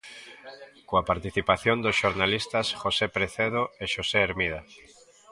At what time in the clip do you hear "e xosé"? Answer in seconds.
3.81-4.19